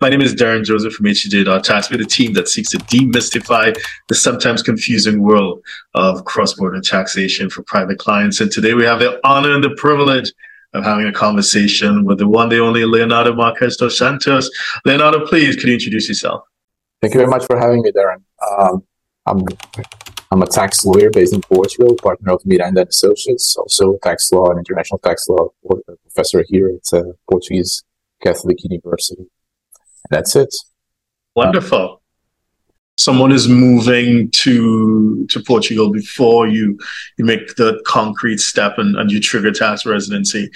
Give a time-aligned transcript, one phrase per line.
[0.00, 1.90] My name is Derren Joseph from HTJ.tax.
[1.90, 3.76] We're the team that seeks to demystify
[4.08, 8.40] the sometimes confusing world of cross-border taxation for private clients.
[8.40, 10.32] And today we have the honor and the privilege
[10.72, 14.48] of having a conversation with the one, the only Leonardo Marques dos Santos.
[14.86, 16.44] Leonardo, please, could you introduce yourself?
[17.02, 18.22] Thank you very much for having me, Derren.
[18.58, 18.82] Um,
[19.26, 19.44] I'm
[20.30, 24.48] I'm a tax lawyer based in Portugal, partner of Miranda and Associates, also tax law
[24.48, 25.48] and international tax law
[26.04, 27.82] professor here at uh, Portuguese
[28.22, 29.26] Catholic University.
[30.08, 30.54] That's it.
[31.36, 32.00] Wonderful.
[32.96, 36.78] Someone is moving to to Portugal before you
[37.16, 40.50] you make the concrete step and, and you trigger tax residency.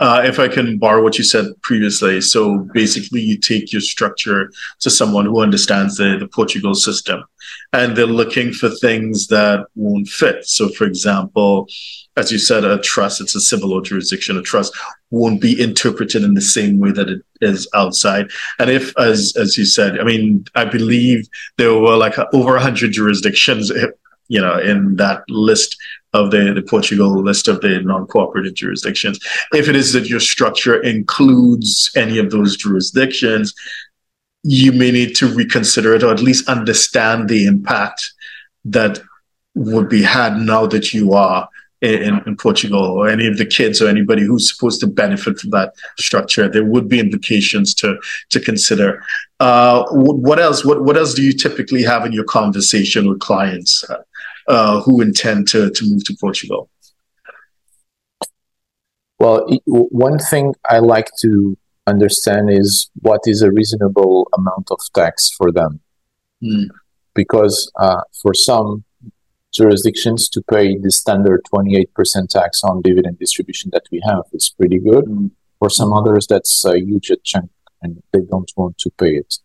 [0.00, 4.50] Uh, if I can borrow what you said previously, so basically you take your structure
[4.80, 7.24] to someone who understands the, the Portugal system
[7.72, 10.46] and they're looking for things that won't fit.
[10.46, 11.68] So, for example,
[12.16, 14.76] as you said, a trust, it's a civil jurisdiction, a trust
[15.10, 18.30] won't be interpreted in the same way that it is outside.
[18.58, 22.90] And if, as, as you said, I mean, I believe there were like over 100
[22.90, 23.70] jurisdictions
[24.28, 25.76] you know, in that list
[26.14, 29.18] of the, the Portugal list of the non-cooperative jurisdictions.
[29.52, 33.52] If it is that your structure includes any of those jurisdictions,
[34.44, 38.12] you may need to reconsider it or at least understand the impact
[38.64, 39.00] that
[39.54, 41.48] would be had now that you are
[41.80, 45.50] in, in, Portugal or any of the kids or anybody who's supposed to benefit from
[45.50, 46.48] that structure.
[46.48, 47.98] There would be implications to
[48.30, 49.04] to consider.
[49.38, 50.64] Uh, what else?
[50.64, 53.84] What what else do you typically have in your conversation with clients?
[54.48, 56.70] Uh, who intend to, to move to Portugal?
[59.18, 65.30] Well, one thing I like to understand is what is a reasonable amount of tax
[65.36, 65.80] for them.
[66.42, 66.68] Mm.
[67.14, 68.84] Because uh, for some
[69.52, 71.86] jurisdictions to pay the standard 28%
[72.28, 75.04] tax on dividend distribution that we have is pretty good.
[75.04, 75.30] Mm.
[75.60, 77.50] For some others, that's a huge chunk
[77.80, 79.38] and they don't want to pay it.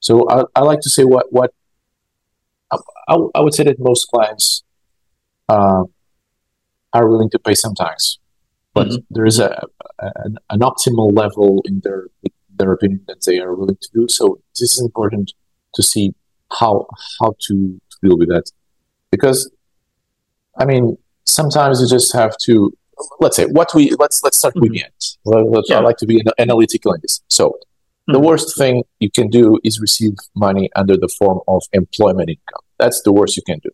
[0.00, 1.54] So I, I like to say what, what
[3.08, 4.64] I, I would say that most clients
[5.48, 5.84] uh,
[6.92, 8.18] are willing to pay some tax,
[8.72, 8.96] but mm-hmm.
[9.10, 9.66] there is a,
[9.98, 10.10] a,
[10.50, 12.08] an optimal level in their
[12.56, 14.06] their opinion that they are willing to do.
[14.08, 15.32] So this is important
[15.74, 16.14] to see
[16.60, 16.86] how
[17.20, 18.50] how to, to deal with that,
[19.10, 19.50] because
[20.56, 22.72] I mean sometimes you just have to
[23.18, 24.62] let's say what we let's let's start mm-hmm.
[24.62, 24.92] with the end.
[25.68, 25.78] Yeah.
[25.78, 27.22] I like to be analytical in this.
[27.28, 27.58] So
[28.06, 28.24] the hmm.
[28.24, 32.62] worst thing you can do is receive money under the form of employment income.
[32.78, 33.70] That's the worst you can do.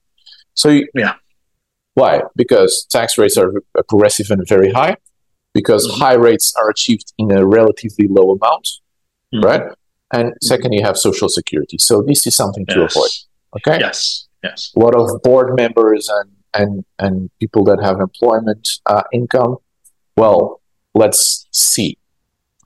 [0.54, 1.14] So, you, yeah.
[1.94, 2.22] Why?
[2.36, 3.52] Because tax rates are
[3.88, 4.96] progressive and very high,
[5.52, 6.00] because mm-hmm.
[6.00, 8.68] high rates are achieved in a relatively low amount,
[9.34, 9.44] mm-hmm.
[9.44, 9.62] right?
[10.12, 11.78] And second, you have social security.
[11.78, 12.76] So, this is something yes.
[12.76, 13.10] to avoid.
[13.56, 13.80] Okay?
[13.80, 14.28] Yes.
[14.42, 14.72] Yes.
[14.76, 19.56] A lot of board members and, and, and people that have employment uh, income.
[20.16, 20.60] Well,
[20.94, 21.98] let's see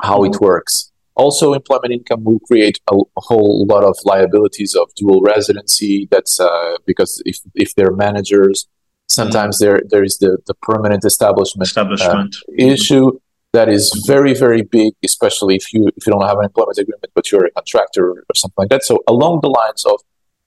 [0.01, 0.45] how it mm-hmm.
[0.45, 6.09] works also, employment income will create a, a whole lot of liabilities of dual residency.
[6.11, 8.67] That's uh, because if, if they're managers,
[9.09, 9.65] sometimes mm-hmm.
[9.65, 12.37] there there is the, the permanent establishment, establishment.
[12.49, 13.13] Uh, issue
[13.53, 17.13] that is very very big, especially if you if you don't have an employment agreement
[17.15, 18.83] but you're a contractor or something like that.
[18.83, 20.01] So along the lines of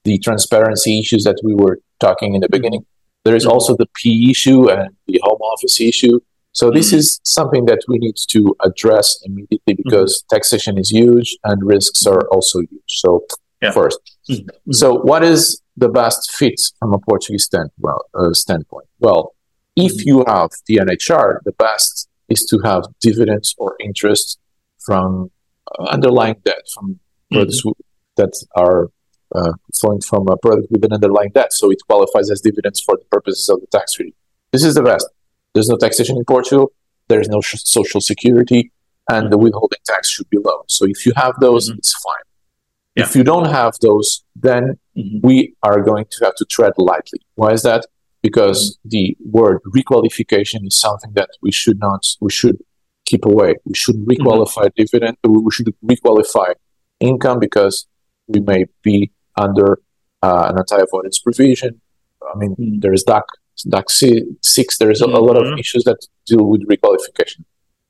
[0.04, 2.84] the transparency issues that we were talking in the beginning,
[3.24, 3.52] there is mm-hmm.
[3.52, 6.20] also the P issue and the home office issue.
[6.58, 6.98] So this mm-hmm.
[6.98, 9.82] is something that we need to address immediately mm-hmm.
[9.84, 10.34] because mm-hmm.
[10.34, 12.92] taxation is huge and risks are also huge.
[13.02, 13.24] So
[13.62, 13.72] yeah.
[13.72, 13.98] 1st
[14.30, 14.72] mm-hmm.
[14.72, 18.88] so what is the best fit from a Portuguese stand, well, uh, standpoint?
[18.98, 19.34] Well,
[19.76, 20.08] if mm-hmm.
[20.08, 24.40] you have the NHR, the best is to have dividends or interest
[24.84, 25.30] from
[25.78, 26.98] uh, underlying debt from
[27.30, 27.80] products mm-hmm.
[28.16, 28.90] that are
[29.32, 31.52] uh, flowing from a product with an underlying debt.
[31.52, 34.16] So it qualifies as dividends for the purposes of the tax treaty.
[34.50, 35.06] This is the best.
[35.58, 36.70] There's no taxation in Portugal.
[37.08, 38.70] There's no sh- social security,
[39.10, 40.62] and the withholding tax should be low.
[40.68, 41.78] So if you have those, mm-hmm.
[41.78, 42.26] it's fine.
[42.94, 43.02] Yeah.
[43.02, 45.26] If you don't have those, then mm-hmm.
[45.26, 47.20] we are going to have to tread lightly.
[47.34, 47.86] Why is that?
[48.22, 48.88] Because mm-hmm.
[48.90, 52.58] the word requalification is something that we should not, we should
[53.04, 53.56] keep away.
[53.64, 54.12] We should mm-hmm.
[54.12, 55.16] requalify dividend.
[55.24, 56.54] We should requalify
[57.00, 57.88] income because
[58.28, 59.80] we may be under
[60.22, 61.80] uh, an anti-avoidance provision.
[62.32, 62.80] I mean, mm.
[62.80, 63.22] there is DAC
[63.66, 65.14] like six, there's mm-hmm.
[65.14, 65.58] a, lot of mm-hmm.
[65.58, 67.44] issues that deal with requalification.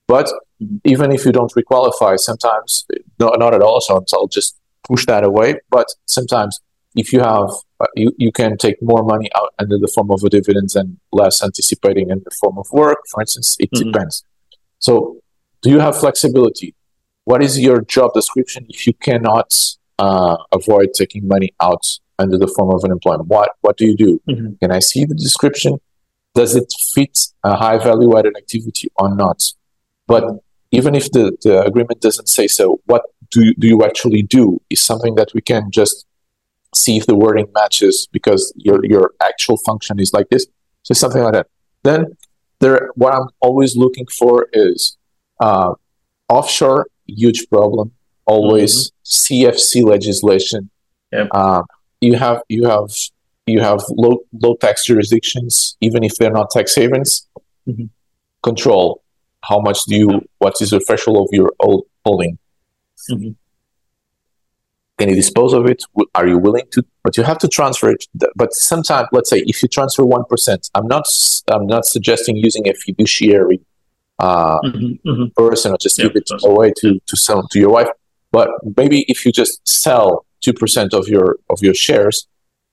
[0.06, 0.26] But
[0.62, 0.76] mm-hmm.
[0.84, 2.86] even if you don't requalify, sometimes
[3.18, 3.80] no, not at all.
[3.80, 5.56] So I'll just push that away.
[5.70, 6.60] But sometimes
[6.96, 7.50] if you have,
[7.80, 10.98] uh, you, you can take more money out under the form of a dividends and
[11.12, 12.98] less anticipating in the form of work.
[13.10, 13.90] For instance, it mm-hmm.
[13.90, 14.24] depends.
[14.78, 15.18] So
[15.62, 16.74] do you have flexibility?
[17.24, 19.52] What is your job description if you cannot
[19.98, 21.84] uh, avoid taking money out
[22.18, 23.28] under the form of an employment.
[23.28, 24.20] What what do you do?
[24.28, 24.54] Mm-hmm.
[24.60, 25.78] Can I see the description?
[26.34, 29.42] Does it fit a high value added activity or not?
[30.06, 30.24] But
[30.70, 34.80] even if the, the agreement doesn't say so, what do, do you actually do is
[34.80, 36.06] something that we can just
[36.74, 40.46] see if the wording matches because your your actual function is like this.
[40.82, 41.46] So something like that.
[41.82, 42.16] Then
[42.60, 44.96] there, what I'm always looking for is
[45.40, 45.74] uh,
[46.28, 46.88] offshore.
[47.06, 47.92] Huge problem.
[48.26, 49.50] Always mm-hmm.
[49.50, 50.70] CFC legislation.
[51.12, 51.28] Yep.
[51.30, 51.62] Uh,
[52.00, 52.90] you have you have
[53.46, 57.26] you have low low tax jurisdictions, even if they're not tax havens.
[57.68, 57.86] Mm-hmm.
[58.42, 59.02] Control
[59.42, 61.52] how much do you what is the threshold of your
[62.04, 62.38] holding.
[63.10, 63.30] Mm-hmm
[64.98, 65.84] can you dispose of it?
[66.14, 66.84] Are you willing to?
[67.04, 68.04] But you have to transfer it.
[68.34, 71.06] But sometimes, let's say, if you transfer one percent, I'm not.
[71.48, 73.60] I'm not suggesting using a fiduciary
[74.18, 75.26] uh, mm-hmm, mm-hmm.
[75.36, 77.88] person or just yeah, give it away to to sell to your wife.
[78.32, 82.26] But maybe if you just sell two percent of your of your shares,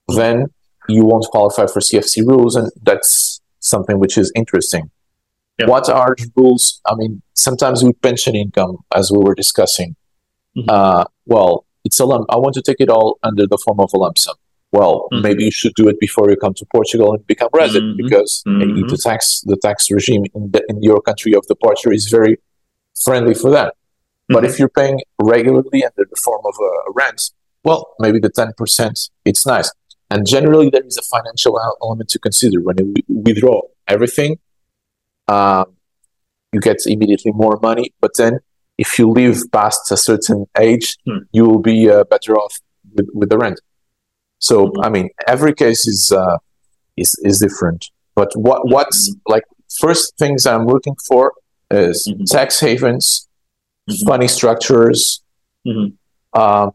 [0.08, 0.48] then
[0.88, 4.92] you won't qualify for CFC rules, and that's something which is interesting.
[5.60, 5.68] Yeah.
[5.68, 6.82] What are the rules?
[6.86, 9.96] I mean, sometimes with pension income, as we were discussing,
[10.56, 10.70] mm-hmm.
[10.70, 12.26] uh, well, it's a lump.
[12.30, 14.36] I want to take it all under the form of a lump sum.
[14.72, 15.22] Well, Mhm.
[15.24, 18.04] maybe you should do it before you come to Portugal and become resident Mhm.
[18.04, 18.90] because Mhm.
[18.90, 22.38] the tax the tax regime in, the, in your country of departure is very
[23.06, 23.76] friendly for that.
[24.28, 24.48] But Mhm.
[24.50, 27.22] if you're paying regularly under the form of a rent,
[27.66, 29.70] well, maybe the ten percent it's nice.
[30.12, 34.38] And generally, there is a financial element to consider when you withdraw everything.
[35.28, 35.66] Um,
[36.54, 38.40] you get immediately more money, but then
[38.78, 41.20] if you live past a certain age, Hmm.
[41.32, 42.54] you will be uh, better off
[42.96, 43.60] with, with the rent.
[44.40, 44.86] So, Mhm.
[44.86, 46.38] I mean, every case is uh,
[47.04, 47.82] is is different.
[48.20, 49.44] But what what's like
[49.84, 51.34] first things I'm looking for
[51.72, 52.26] is Mhm.
[52.36, 53.28] tax havens,
[53.90, 54.06] Mhm.
[54.10, 55.00] funny structures,
[55.68, 55.88] Mhm.
[56.42, 56.70] um,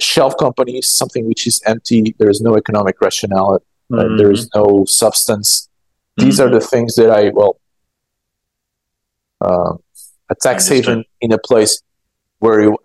[0.00, 2.14] shelf companies, something which is empty.
[2.18, 3.62] There is no economic rationale.
[3.92, 5.68] Uh, there is no substance.
[6.16, 7.60] These are the things that I well,
[9.40, 9.74] uh,
[10.30, 11.82] a tax haven in a place
[12.38, 12.76] where you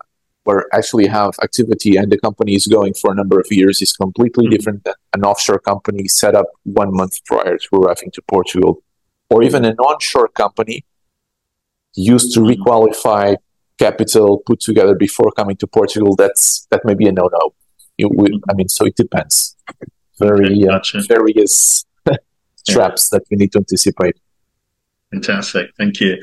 [0.44, 3.92] where actually have activity and the company is going for a number of years is
[3.92, 4.50] completely Mhm.
[4.50, 8.82] different than an offshore company set up one month prior to arriving to Portugal,
[9.30, 10.84] or even an onshore company
[11.94, 12.56] used to Mhm.
[12.56, 13.36] requalify
[13.82, 16.14] capital put together before coming to Portugal.
[16.16, 17.42] That's that may be a no no.
[18.50, 19.56] I mean, so it depends.
[20.18, 21.84] Very Okay, uh, various
[22.68, 24.16] traps that we need to anticipate.
[25.10, 25.70] Fantastic.
[25.78, 26.22] Thank you.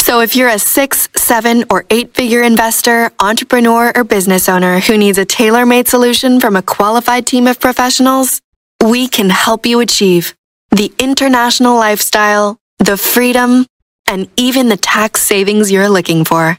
[0.00, 4.96] So if you're a six, seven, or eight figure investor, entrepreneur, or business owner who
[4.96, 8.40] needs a tailor made solution from a qualified team of professionals,
[8.84, 10.34] we can help you achieve
[10.70, 13.66] the international lifestyle, the freedom,
[14.06, 16.58] and even the tax savings you're looking for.